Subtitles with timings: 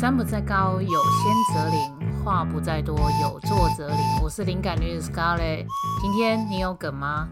[0.00, 3.98] 山不在高，有仙则灵；话不在多，有作则灵。
[4.22, 5.66] 我是灵感女子 Scarlett，
[6.00, 7.28] 今天你有梗吗？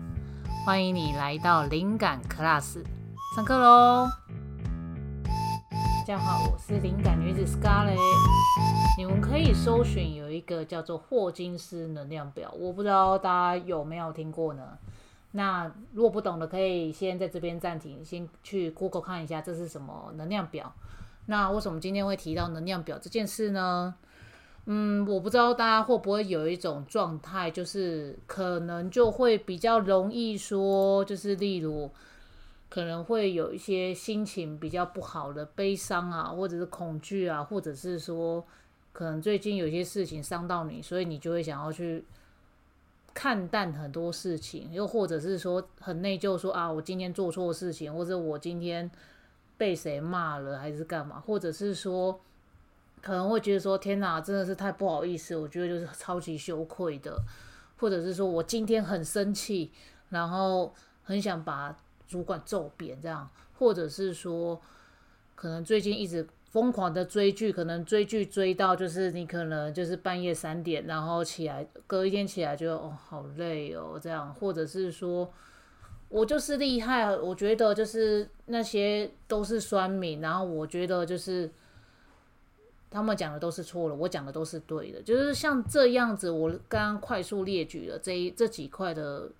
[0.66, 2.84] 欢迎你来到灵感 Class，
[3.34, 4.06] 上课喽！
[5.70, 7.96] 大家好，我是灵感女子 Scarlett。
[8.98, 14.76] 你们可以搜寻有一个叫做霍金斯能量表，我不知道大家有没有听过呢？
[15.30, 20.70] 那如果不懂的，可以先在这边暂停，先去 Google 看一下这是什么能量表。
[21.30, 23.94] 那为什么今天会提到能量表这件事呢？
[24.64, 31.90] 嗯，我不知道大家会不会有一种状态，就是可能就会比较容易说，就是例如
[32.70, 38.42] 可能会有一些心情比较不好的悲伤啊，或者是恐惧啊，或者是说
[38.94, 42.02] 可能最近有些事情伤到你，所以你就会想要去
[43.12, 48.90] 看淡很多事情，又或者是说很内疚，说啊，我今天做错事情，或者我今天。
[49.58, 51.20] 被谁骂了还是干嘛？
[51.20, 52.18] 或者是说
[53.02, 57.20] 可能会觉得说天哪，真的是太不好意思，我觉得就是超级羞愧的。
[57.76, 59.70] 或者是说我今天很生气，
[60.10, 63.28] 然后很想把主管揍扁这样。
[63.58, 64.60] 或者是说
[65.34, 74.32] 可能最近一直疯狂的追剧，可能追剧追到就是你可能就是半夜三点，然后起来隔一天起来就哦好累哦这样。
[74.34, 75.28] 或者是说。
[76.08, 81.50] 我就是厉害，我觉得就是那些都是酸民，然后我觉得就是
[82.90, 86.30] 他们讲的都是错了，我讲的都是对的，就是像这样子。
[86.30, 89.30] 我刚刚快速列举了这这几块的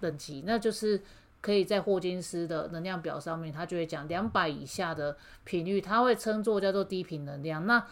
[0.00, 1.02] 等级，那就是
[1.40, 7.66] 可以在霍金斯的能量表上面，他就会讲两百以下的频率，他会称作叫做低频能量。
[7.66, 7.84] 那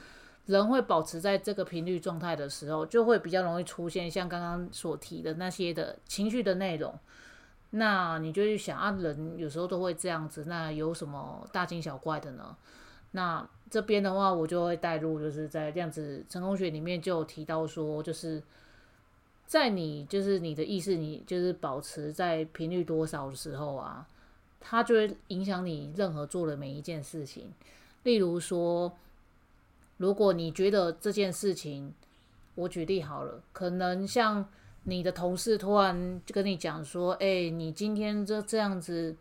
[0.47, 6.97] 人会保持在这个频率状态的时候，就会比较容易出现像刚刚所提的那些的情绪的内容。
[7.73, 12.57] 那你就去想啊，人有时候都会这样子，那有什么大惊小怪的呢？
[13.13, 18.43] 那这边的话，我就会带入，就是在量子成功学里面就有提到说，就是
[19.47, 24.05] 在你就是你的意识，你就是保持在频率多少的时候啊，
[24.59, 27.53] 它就会影响你任何做的每一件事情。
[28.03, 28.97] 例如说，
[29.99, 31.95] 如果你觉得这件事情，
[32.57, 34.49] 我举例好了，可能像。
[34.85, 39.15] 你的同事突然就跟你讲说：“哎，你今天这这样子，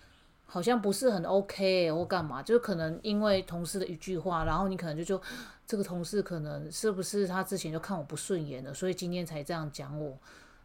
[0.44, 2.42] 好像不是很 OK，或干嘛？
[2.42, 5.20] 就可能因为同事的一句话，然后你可能就就
[5.66, 10.16] 这个同事可能是不是他之前就看我不顺眼了，所以今天才这样讲我。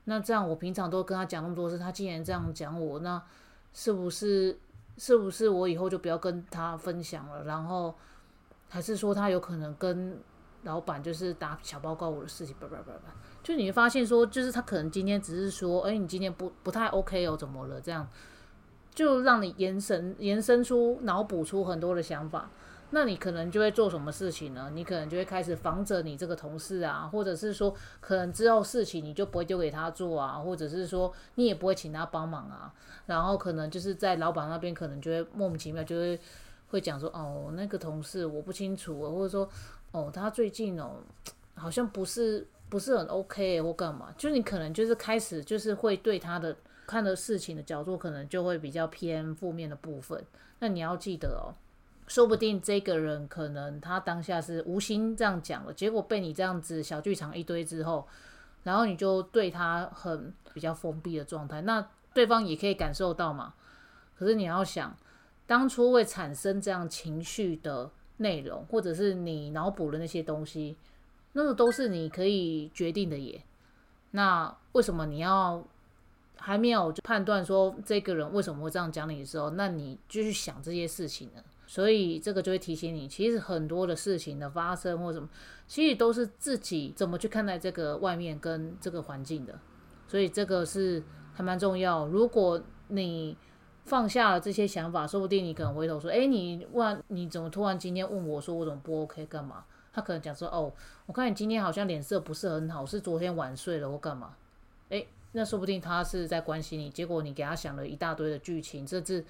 [0.03, 3.21] 那这样我平常都跟他讲那么多次，他竟然这样讲我，那
[3.73, 4.59] 是不是
[4.97, 7.43] 是不是我以后就不要跟他分享了？
[7.45, 7.95] 然后
[8.67, 10.19] 还是说他有可能跟
[10.63, 13.13] 老板就是打小报告我的事情，叭叭叭叭。”
[13.43, 17.81] 就你会发现说，就是他可能今天只是说，哎，你今天不不太 OK 哦，怎么了？
[17.81, 18.07] 这样
[18.93, 22.51] 就让你延伸延伸出脑补出很多的想法，
[22.91, 24.69] 那你可能就会做什么事情呢？
[24.75, 32.71] 你可能就会开始防着你这个同事啊，或者是说，可能之后事情你就不会丢给他做啊，或者是说你也不会请他帮忙啊，
[33.07, 36.19] 然后可能就是在老板那边可能就会莫名其妙就会
[36.67, 39.49] 会讲说，哦，那个同事我不清楚，或者说，
[39.91, 40.97] 哦，他最近哦
[41.55, 42.45] 好像不是。
[42.71, 46.55] 不是很 OK 或干嘛，就你可能就是开始就是会对他的
[46.87, 50.23] 看的事情的角度，可能就会比较偏负面的部分。
[50.59, 51.51] 那你要记得哦，
[52.07, 58.07] 说不定这个人可能他当下是无心这样讲了，结果被你这样子小剧场一堆之后，
[58.63, 63.53] 然后你就对他很比较封闭的状态，那对方也可以感受到嘛。
[64.17, 64.95] 可是你要想，
[65.45, 70.77] 当初会产生这样情绪的内容，或者是你脑补的那些东西。
[71.33, 73.43] 那个都是你可以决定的耶。
[74.11, 75.63] 那为什么你要
[76.37, 81.41] 还没有就判断说这个人为什么会这样讲你的时候，那你就去想这些事情呢？
[81.67, 85.29] 所以这个就会提醒你，其实很多的事情的发生或什么，
[85.67, 89.57] 其实都是自己怎么去看待这个外面跟这个环境的。
[90.07, 92.05] 所以这个是还蛮重要。
[92.07, 93.37] 如果你
[93.85, 100.71] 放下了这些想法，说不定你可能回头说：“哎，你问你怎么突然今天问我说我怎么不 OK 干嘛？”他可能讲说：“哦，
[101.05, 104.35] 我看你今天好像脸色不是很好，是昨天晚睡了或干嘛？
[104.89, 106.89] 诶，那说不定他是在关心你。
[106.89, 109.25] 结果你给他想了一大堆的剧情，甚至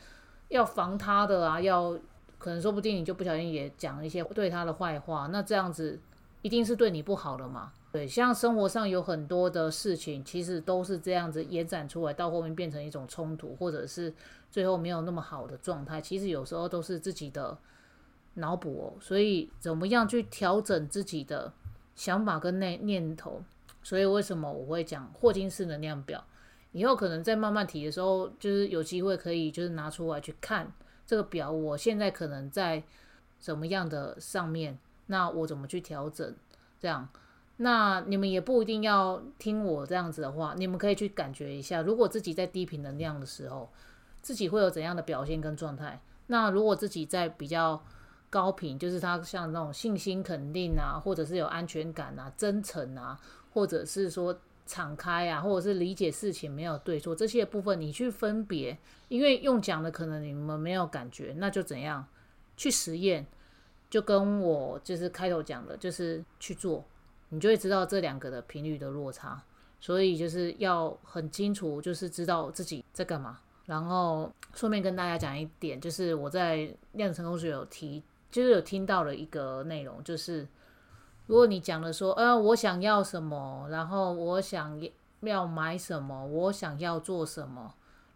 [0.49, 1.97] 要防他的啊，要
[2.37, 5.27] 可能说不定你就不小心也讲一些对他的坏话。
[5.31, 5.99] 那这样子
[6.43, 7.71] 一定是对你不好的嘛？
[7.91, 14.13] 对，像生活上有很多的事情，其实都是这样子延展出来，到后面变成一种冲突，或者是
[14.51, 15.99] 最后没有那么好的状态。
[15.99, 17.57] 其实有时候都是自己的。”
[18.35, 21.51] 脑补哦，所以怎么样去调整自己的
[21.95, 23.43] 想法跟内念头？
[23.83, 26.23] 所以为什么我会讲霍金斯能量表？
[26.71, 30.71] 以后可能在慢慢提的时候，就是有机会可以就是拿出来去看
[31.05, 31.51] 这个表。
[31.51, 32.81] 我现在可能在
[33.39, 36.33] 怎么样的上面，那我怎么去调整？
[36.79, 37.09] 这样，
[37.57, 43.69] 那你们也不一定要听我这样子的话，你们可以去感觉一下，如果自己在低频能量的时候，
[44.21, 46.01] 自己会有怎样的表现跟状态。
[46.27, 47.83] 那如果自己在比较
[48.31, 53.19] 高频，就是他像那种信心肯定啊，或者是有安全感啊、真诚啊，
[53.53, 54.35] 或者是说
[54.65, 58.75] 敞开啊，或者是理解事情没有对错这些部分，你去分别，
[59.09, 62.07] 因为用讲的可能你们没有感觉，那就怎样
[62.55, 63.27] 去实验，
[63.89, 66.85] 就跟我就是开头讲的，就是去做，
[67.29, 69.43] 你就会知道这两个的频率的落差，
[69.81, 73.39] 所以就是要很清楚，就是知道自己在干嘛。
[73.65, 80.47] 然后顺便跟大家讲一点，就是我在量子成功学有提，就是有听到了一个内容，就是
[81.27, 84.81] 如果你讲的说，呃，我想要什么，然后我想
[85.19, 87.75] 要买什么，我想要做什么，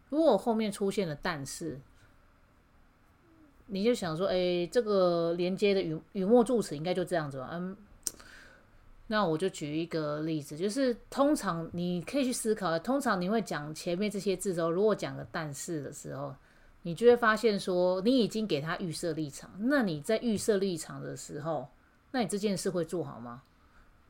[0.10, 1.80] 如果后面出现了但是，
[3.68, 7.76] 你就想说，哎，这个连接的语语末助词应该就这样子吧，嗯。
[9.08, 16.34] 那我就举一个例子，就是通常你可以去思考，通常你会讲前面这些字的时候，如果讲个但是的时候，
[16.86, 19.50] 你就会发现说，你已经给他预设立场。
[19.58, 21.68] 那你在预设立场的时候，
[22.12, 23.42] 那你这件事会做好吗？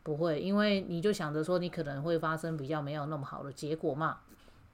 [0.04, 4.18] 不会，因为你就想着说，你可能会发生比较没有那么好的结果嘛。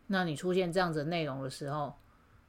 [0.08, 1.94] 那你出现这样子内容的时候，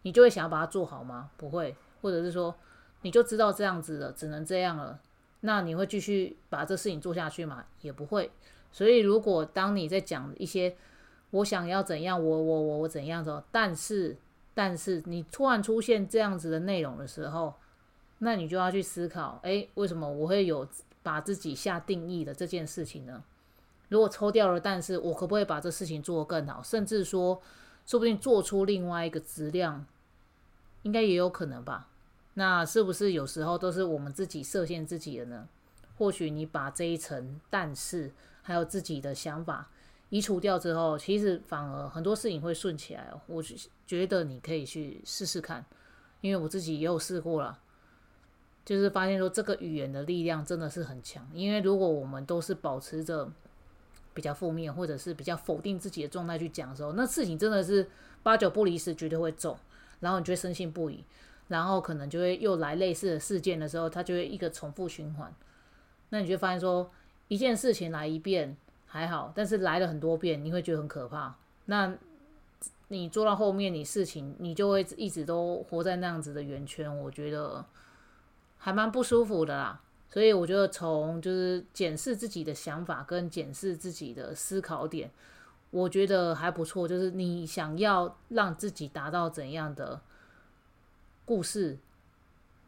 [0.01, 1.29] 你就会想要把它做好吗？
[1.37, 2.55] 不会，或者是说，
[3.03, 4.99] 你就知道这样子了，只能这样了。
[5.41, 7.67] 那你会继续把这事情做下去吗？
[7.83, 8.31] 也不会。
[8.73, 10.75] 所以，如果当你在讲一些
[11.29, 14.17] 我想要怎样，我我我我怎样的，但是
[14.55, 17.55] 但是你突然出现这样子的内容的时候，
[18.19, 20.69] 那你就要去思考：诶，为什么我会有
[21.03, 23.23] 把自己下定义的这件事情呢？
[23.89, 26.63] 如果抽掉了，但是我可不可以把这事情做得更好？
[26.63, 27.41] 甚至说，
[27.87, 29.85] 说不定做出另外一个质量，
[30.83, 31.89] 应该也有可能吧。
[32.35, 35.49] 那是不是有时候都是我们自己设限自己的呢？
[35.99, 38.11] 或许你把这一层，但是
[38.43, 39.69] 还有自己的想法
[40.13, 43.11] 移除掉之后，其实反而很多事情会顺起来。
[43.27, 43.43] 我
[43.87, 45.65] 觉得你可以去试试看，
[46.21, 47.59] 因为我自己也有试过了，
[48.63, 51.27] 就是发现说这个语言的力量真的是很强。
[51.33, 53.27] 因为如果我们都是保持着
[54.13, 57.89] 比较负面或者是比较否定自己的状态去讲的时候，那事情真的是
[58.23, 59.57] 八九不离十，绝对会中，
[60.01, 61.03] 然后你就会深信不疑。
[61.49, 65.35] 然后可能就会又来类似的事件的时候，它就会一个重复循环。
[66.11, 66.91] 那你就发现说，
[67.29, 68.55] 一件事情来一遍
[68.93, 71.35] 还好，但是来了很多遍，你会觉得很可怕。
[71.65, 71.95] 那
[72.89, 77.65] 你做到后面，你事情你就会一直都活在那样子的圆圈，我觉得
[78.59, 79.81] 还蛮不舒服的啦。
[80.11, 85.11] 所以我觉得从就是检视自己的想法跟检视自己的思考点，
[85.71, 86.87] 我觉得还不错。
[86.87, 90.03] 就是你想要让自己达到怎样的？
[91.25, 91.79] 故事，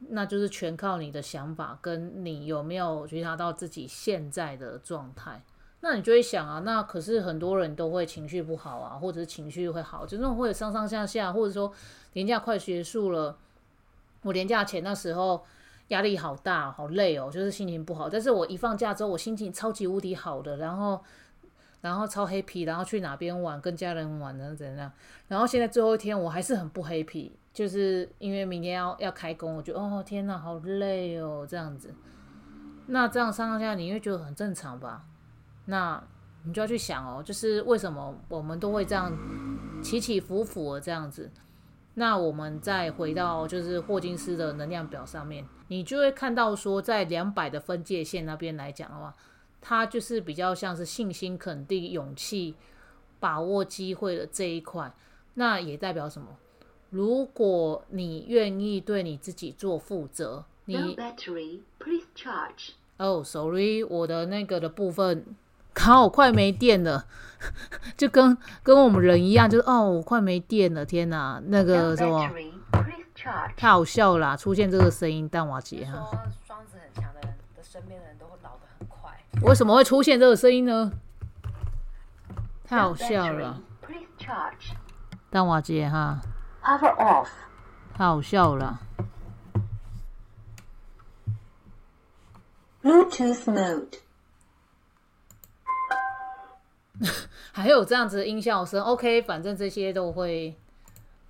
[0.08, 5.42] 那就是全靠你的想法，跟你有没有觉察到自己现在的状态。
[5.86, 11.70] 那你就会想啊，那可是很多人都会情绪不好啊，或者是情绪会好，就那种会上上下下，或者说
[12.14, 13.36] 年假快结束了，
[14.22, 15.44] 我年假前那时候
[15.88, 18.08] 压力好大，好累哦，就是心情不好。
[18.08, 21.04] 但是我一放假之后，我心情超级无敌好的，然后
[21.82, 24.90] 然后超黑皮，然后去哪边玩，跟家人玩的怎样？
[25.28, 27.36] 然后现在最后一天，我还是很不黑皮。
[27.52, 31.94] 就是因为明天要要开工，我觉得哦天哪，好累哦，这样子。
[32.86, 35.04] 那这样上上下你会觉得很正常吧？
[35.66, 36.02] 那
[36.44, 39.16] 你就要去想哦，就是为什么我们都会这样
[39.82, 41.30] 起起伏伏的这样子？
[41.94, 49.14] 那我们再回到就是霍金斯的能量表上面，你就会看到说，在两百的分界线那边来讲的话，
[49.60, 52.56] 它就是比较像是信心、肯定、勇气、
[53.20, 54.92] 把握机会的这一块。
[55.34, 56.28] 那也代表什么？
[56.90, 60.96] 如果你愿意对你自己做负责，你
[62.96, 65.24] 哦，sorry，我的那个的部分，
[65.74, 67.04] 靠，快没电了，
[67.96, 72.30] 就跟跟我们人一样，就是哦，我快没电了，天哪，那个什么，
[73.56, 75.92] 太好笑了，出现这个声音，淡瓦杰哈。
[76.10, 79.10] 说双子很强的人的身边的人都会老得很快，
[79.42, 80.92] 为什么会出现这个声音呢？
[82.66, 83.60] 太好笑了，
[85.30, 86.20] 淡瓦杰哈。
[86.62, 87.28] Power off，
[87.94, 88.80] 太好笑了。
[92.82, 93.98] Bluetooth mode，
[97.52, 100.54] 还有这样子的音效声，OK，反正这些都会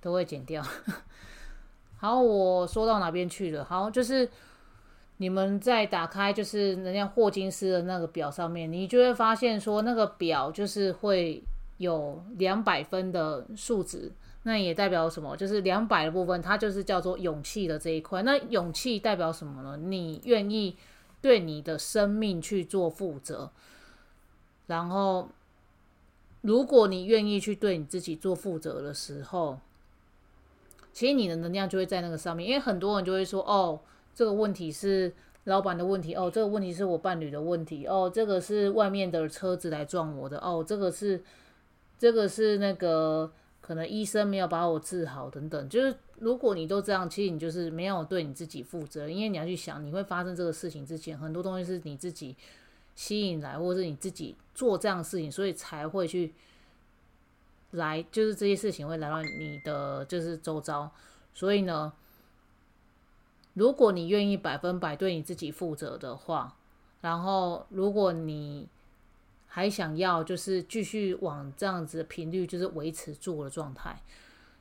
[0.01, 0.63] 都会剪掉。
[1.97, 3.63] 好，我说到哪边去了？
[3.63, 4.29] 好，就是
[5.17, 11.43] 你们在打开就是人家霍金斯的那个表上面，你就会发现说那个表就是会
[11.77, 14.11] 有两百分的数值。
[14.47, 15.35] 那也代表什么？
[15.35, 18.21] 就是两百的部分，它就是叫做勇气的这一块。
[18.21, 19.75] 那勇气代表什么呢？
[19.75, 20.77] 你愿意
[21.19, 23.49] 对你的生命去做负责，
[24.67, 25.27] 然后，
[26.45, 29.59] 如果你愿意去对你自己做负责的时候，
[30.93, 32.47] 其实你的能量就会在那个上面。
[32.47, 33.79] 因为很多人就会说：“哦，
[34.13, 35.11] 这个问题是
[35.45, 41.23] 老板的问题，哦，这个问题是我伴侣的问题，哦，这个是外面的车子来撞我的，哦，这个是，
[41.97, 43.31] 这个是那个。”
[43.65, 52.35] 可能医生没有把我治好，等等，就是如果你都这样，其实你就是没有对你自己负责，因为你要去想，你会发生这个事情之前，很多东西是你自己
[52.95, 56.33] 吸引来，或者是你自己做这样的事情，所以才会去
[57.71, 60.89] 来，就是这些事情会来到你的就是周遭。
[61.33, 61.91] 所以呢，
[63.53, 66.57] 如果你愿意百分百对你自己负责的话，
[67.01, 68.67] 然后如果你
[69.47, 74.01] 还想要就是继续往这样子的频率，就是维持住的状态，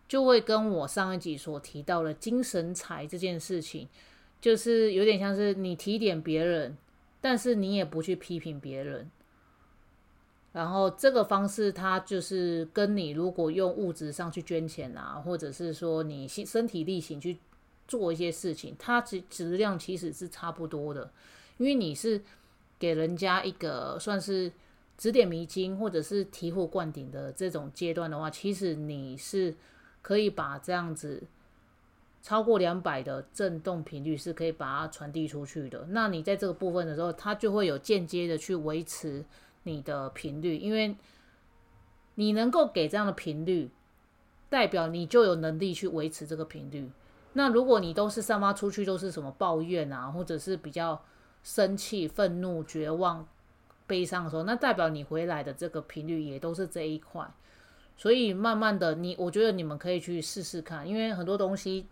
[0.08, 3.88] 就会跟我上一集所提到的精神财这件事情，
[4.40, 6.76] 就是有点像是你提点别人，
[7.24, 9.10] 但是你也不去批评别人。
[10.52, 17.38] 然后这个方式，它就是跟你如果用物质上去捐钱啊，或者是说你身体力行去
[17.88, 21.10] 做一些事情，它质质量其实是差不多的，
[21.56, 22.20] 因为你是
[22.78, 24.52] 给人家一个算是。
[24.96, 29.52] 指点迷津，或者是醍醐灌顶的这种阶段的话，其实你是
[30.02, 31.20] 可以把这样子
[32.24, 35.84] 超过两百的振动频率是可以把它传递出去的。
[35.90, 39.22] 那你在这个部分的时候，它就会有间接的去维持
[39.64, 40.96] 你的频率，因为
[42.14, 43.70] 你能够给这样的频率，
[44.48, 46.90] 代表你就有能力去维持这个频率。
[47.34, 51.04] 那如果你都是散发出去都是什么抱怨啊，或者是比较
[51.42, 53.28] 生气、愤怒、绝望。
[53.86, 57.30] 悲伤的时候，那代表你回来的这个频率也都是这一块，
[57.98, 61.86] 所以慢慢的，你我觉得你们可以去试试看，因为很多东西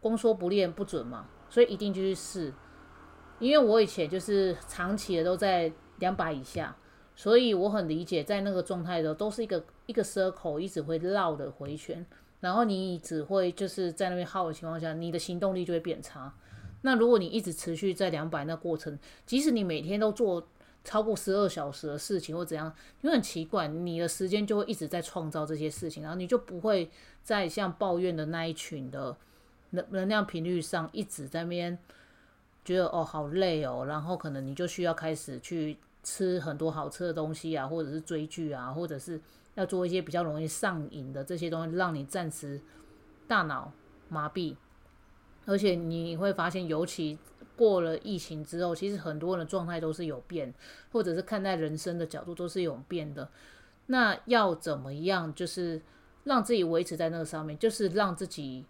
[0.00, 2.52] 光说不练不准嘛，所以一定就去试。
[3.38, 6.76] 因为我以前就是长期的都在两百以下，
[7.14, 12.04] 所以我很理解在那个状态的时候都是一个一个 circle 一直会绕的回旋，
[12.40, 16.32] 然后你只会就是在那边耗的情况下，你的行动力就会变差。
[16.82, 20.48] 那如果你一直持续在两百那过程，即使你每天都做。
[20.84, 22.72] 超过十二小时的事情或怎样，
[23.02, 26.88] 因为很奇怪，你的时间就会一直在创造这些事情，然后你就不会
[27.24, 29.16] 再像抱怨的那一群的
[29.70, 31.78] 能能量频率上一直在那边
[32.64, 39.20] 觉得哦好累哦，然后可能你就需要开始去吃很多好吃的东西啊，或者是追剧啊，或者是
[39.54, 42.60] 要做一些比较容易上瘾的这些东西，让你暂时
[43.26, 43.72] 大脑
[44.08, 44.56] 麻痹，
[45.44, 47.18] 而且你会发现，尤其。
[47.56, 50.52] 过了疫情之后，其实很多人的状态都是有变，
[50.92, 53.26] 或者是看待人生的角度都是有变的。
[53.86, 55.80] 那要怎么样，就是
[56.24, 58.66] 让自己维持在那个上面，就是让自己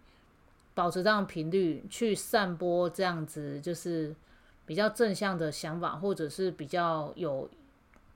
[0.77, 4.15] 保持这样频率，去散播这样子，就是
[4.63, 7.49] 比较正向的想法，或者是比较有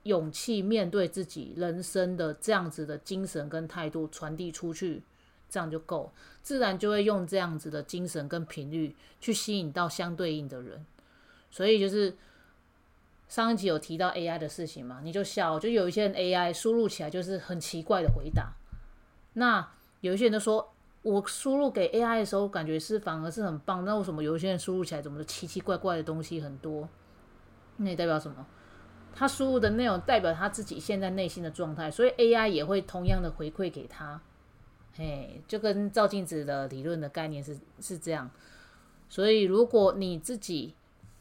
[0.04, 5.02] 勇气面对自己人生的这样子的精神跟态度传递出去。
[5.48, 10.86] 这样就够，自然就会用这样子的精神跟频率去吸引到相对应的人。
[11.50, 12.16] 所以就是
[13.28, 18.52] 上一集有提到 AI 的事情嘛，你就笑，就有一些人 AI 输入起来就是很奇怪的回答。
[19.32, 19.68] 那
[20.00, 20.72] 有一些人都说，
[21.02, 26.88] 我输入给 AI 的时候感觉是反而是很棒，那为什么有些人输入起来怎么奇奇怪怪的东西很多？
[27.78, 28.46] 那代表什么？
[29.14, 34.20] 他输入的内容代表他自己现在内心的状态，所以 AI 也会同样的回馈给他。
[34.94, 38.30] 嘿，就跟照镜子的理论的概念是是这样，
[39.08, 40.74] 所以如果你自己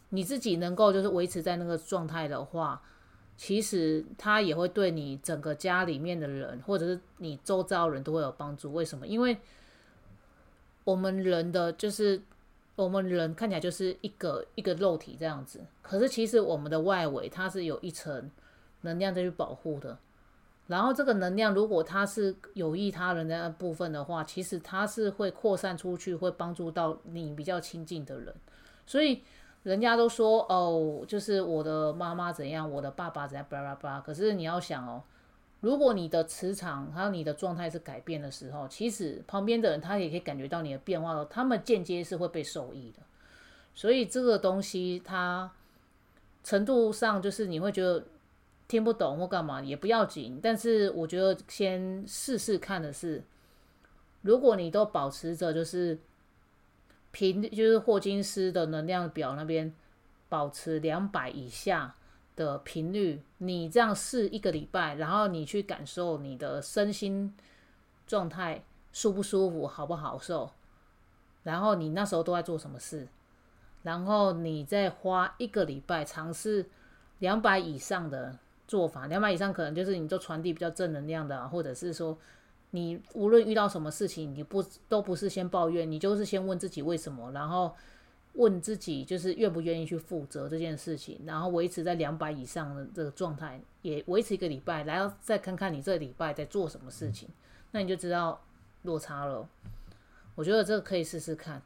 [0.10, 2.82] 你自己能够就是维持在那个状态的话，
[3.36, 8.72] 其实他也会对你整个家里面的人或者是你周遭人都会有帮助。
[8.72, 9.08] 为什么？
[9.08, 9.38] 因为
[10.84, 12.22] 我们人的就是
[12.76, 18.30] 我们人看起来就是一个一个肉体这样子，可是其实我们的外围它是有一层
[18.82, 19.98] 能量在去保护的。
[20.68, 28.34] 然后这个能量，如果它是有益他人的部分的话，其实它是会扩散出去，会帮助到你比较亲近的人。
[28.86, 29.22] 所以
[29.64, 34.00] 人家都说哦，就是我的妈妈怎样，我的爸爸怎样，巴拉巴拉。
[34.00, 35.04] 可是你要想哦，
[35.62, 43.00] 如果你的磁场还有你的状态是改变的时候，其实旁边的人他也可以感觉到你的变化了，他们间接是会被受益的。
[43.74, 45.50] 所以这个东西它
[46.44, 48.04] 程度上就是你会觉得。
[48.68, 53.22] 听不懂或干嘛也不要紧，但是我觉得先试试看的是，
[54.22, 56.00] 如果你都保持着就是
[57.12, 59.74] 频，就是霍金斯的能量表那边
[60.30, 61.94] 保持两百以下
[62.36, 67.36] 的频率，你这样试一个礼拜，然后你去感受你的身心
[68.08, 70.50] 状态舒不舒服，好不好受，
[71.44, 73.08] 然后你那时候都在做什么事，
[73.84, 76.66] 然后你再花一个礼拜尝试
[77.20, 82.18] 两百以上的做法，两百以上可能就是你就传递比较正能量的，或者是说
[82.72, 87.76] 你无论遇到什么事情，你不都不是先抱怨，你就是先问自己为什么，然后。
[88.34, 97.28] 问自己就是愿不愿意去负责这件事情，然后维持在两百以上的这个状态，也维持一个礼拜，然后再看看你这礼拜在做什么事情，
[97.72, 98.42] 那你就知道
[98.84, 99.48] 落差了。
[100.36, 101.62] 我觉得这个可以试试看。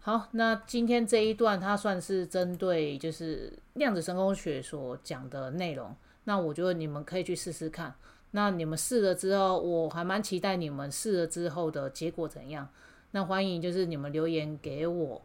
[0.00, 7.94] 好，那今天这一段它算是针对就是量子神功学所讲的内容，那我觉得你们可以去试试看。
[8.32, 12.68] 那你们试了之后，我还蛮期待你们试了之后的结果怎样。
[13.12, 15.22] 那欢迎就是你们留言给我。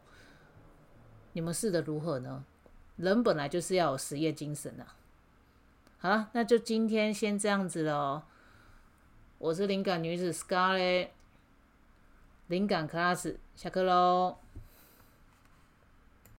[1.32, 2.44] 你们试的如何呢？
[2.96, 4.86] 人本来就是要有实业精神的。
[5.98, 8.22] 好了，那就今天先这样子喽。
[9.38, 11.08] 我是灵感女子 Scarlet，
[12.48, 14.36] 灵感 class 下课喽。